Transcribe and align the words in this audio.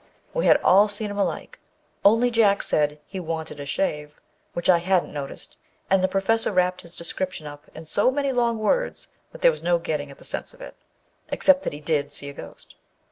We 0.33 0.47
had 0.47 0.59
all 0.63 0.87
seen 0.87 1.11
him 1.11 1.19
alike, 1.19 1.59
only 2.03 2.31
Jack 2.31 2.63
said 2.63 2.99
he 3.05 3.19
"wanted 3.19 3.59
a 3.59 3.67
shave," 3.67 4.19
which 4.53 4.67
I 4.67 4.79
hadn't 4.79 5.13
noticed, 5.13 5.57
and 5.91 6.03
the 6.03 6.07
Professor 6.07 6.51
wrapped 6.51 6.81
his 6.81 6.95
description 6.95 7.45
up 7.45 7.67
in 7.75 7.85
so 7.85 8.09
many 8.09 8.31
long 8.31 8.57
words 8.57 9.09
that 9.31 9.43
there 9.43 9.51
was 9.51 9.61
no 9.61 9.77
getting 9.77 10.09
at 10.09 10.17
the 10.17 10.25
sense 10.25 10.55
of 10.55 10.61
it 10.61 10.73
â 11.29 11.33
except 11.33 11.61
that 11.65 11.73
he 11.73 11.79
did 11.81 12.11
see 12.11 12.29
a 12.29 12.33
ghost. 12.33 12.77